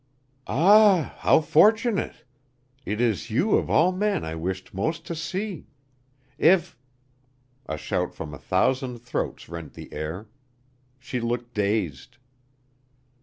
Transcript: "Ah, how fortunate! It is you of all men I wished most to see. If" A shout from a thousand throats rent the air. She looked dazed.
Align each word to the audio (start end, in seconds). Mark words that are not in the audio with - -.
"Ah, 0.47 1.13
how 1.19 1.41
fortunate! 1.41 2.23
It 2.87 2.99
is 2.99 3.29
you 3.29 3.51
of 3.53 3.69
all 3.69 3.91
men 3.91 4.25
I 4.25 4.33
wished 4.33 4.73
most 4.73 5.05
to 5.05 5.13
see. 5.13 5.67
If" 6.39 6.75
A 7.69 7.77
shout 7.77 8.15
from 8.15 8.33
a 8.33 8.39
thousand 8.39 8.97
throats 8.97 9.47
rent 9.47 9.73
the 9.75 9.93
air. 9.93 10.27
She 10.97 11.19
looked 11.19 11.53
dazed. 11.53 12.17